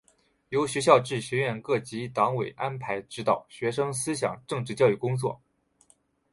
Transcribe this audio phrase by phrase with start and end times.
[0.49, 5.39] 由学校至学院各级党委安排指导学生思想政治教育工作。